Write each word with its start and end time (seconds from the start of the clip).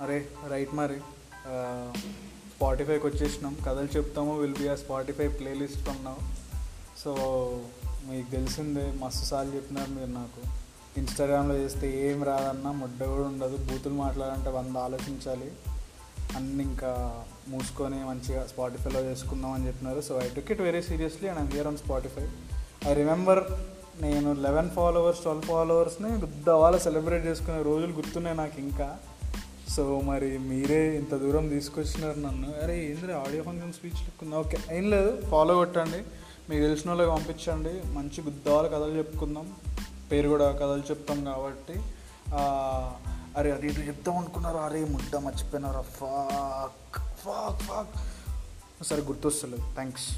అరే 0.00 0.28
రైట్ 0.48 0.74
మరి. 0.74 0.96
స్పాటిఫైకి 2.56 3.06
వచ్చేసినాం. 3.06 3.56
కథలు 3.66 3.88
చెప్తాము. 3.96 4.38
Will 4.38 4.54
be 4.54 4.68
a 4.68 4.74
Spotify 4.74 5.28
playlist 5.28 5.88
ఉన్నాం 5.88 6.16
సో 7.04 7.14
మీకు 8.10 8.30
తెలిసిందే 8.30 8.92
మస్తు 9.02 9.24
సార్లు 9.24 9.54
చెప్పినారు 9.54 9.90
మీరు 9.90 10.06
నాకు. 10.06 10.46
ఇన్స్టాగ్రామ్లో 10.98 11.56
చేస్తే 11.56 12.10
ఏం 12.10 12.24
రాదన్నా 12.24 12.72
ముడ్డ 12.72 13.04
కూడా 13.04 13.28
ఉండదు. 13.28 13.56
బూతులు 13.56 13.94
మాట్లాడాలంటే 13.94 14.50
వంద 14.50 14.76
ఆలోచించాలి. 14.76 15.52
అన్ని 16.36 16.64
ఇంకా 16.64 17.24
మూసుకొని 17.48 18.04
మంచిగా 18.04 18.46
స్పాటిఫైలో 18.46 19.00
చేసుకుందాం 19.00 19.52
అని 19.52 19.66
చెప్పినారు. 19.66 20.00
So 20.00 20.20
I 20.20 20.28
took 20.28 20.50
it 20.50 20.60
very 20.60 20.82
seriously 20.82 21.28
and 21.28 21.40
I'm 21.40 21.50
here 21.50 21.66
on 21.66 21.78
Spotify 21.78 22.28
I 22.86 22.94
remember 22.94 23.44
నేను 24.02 24.32
లెవెన్ 24.32 24.70
ఫాలోవర్స్ 24.70 25.20
ట్వెల్వ్ 25.20 25.42
ఫాలోవర్స్ని 25.42 26.12
గుద్దవాళ్ళ 26.12 26.78
సెలబ్రేట్ 26.78 27.26
చేసుకునే 27.26 27.62
రోజులు 27.62 27.92
గుర్తున్నాయి 27.92 28.36
నాకు 28.36 28.60
ఇంకా. 28.60 28.98
సో 29.76 30.00
మరి 30.00 30.38
మీరే 30.38 30.96
ఇంత 30.96 31.14
దూరం 31.14 31.48
తీసుకొచ్చినారు 31.48 32.18
నన్ను. 32.18 32.54
అరే 32.62 32.84
ఏంద్రీ 32.84 33.12
ఆడియో 33.12 33.42
ఫంక్షన్ 33.42 33.72
స్పీచ్ 33.72 33.92
లెక్కుందా? 33.92 34.36
ఓకే 34.36 34.58
ఏం 34.72 34.90
లేదు 34.90 35.22
ఫాలో 35.30 35.54
కొట్టండి. 35.54 35.98
మీకు 36.50 36.62
తెలిసిన 36.62 36.90
వాళ్ళకి 36.90 37.10
పంపించండి. 37.10 37.88
మంచి 37.88 38.24
గుద్దాలు 38.24 38.68
కథలు 38.68 38.96
చెప్పుకుందాం. 38.96 39.54
పేరు 40.12 40.28
కూడా 40.28 40.52
కథలు 40.52 40.82
చెప్తాం 40.90 41.24
కాబట్టి. 41.24 41.80
అరే 43.36 43.50
అది 43.50 43.66
ఇటు 43.66 43.80
చెప్తాం 43.80 44.16
అనుకున్నారు? 44.16 44.56
అరే 44.56 44.84
ముద్ద 44.84 45.16
మర్చిపోయినారా? 45.16 45.80
ఫాక్ 45.80 46.98
ఫాక్ 47.24 47.62
ఫాక్ 47.62 48.84
సరే 48.84 49.02
గుర్తొస్తలేదు. 49.02 49.62
థ్యాంక్స్ 49.74 50.08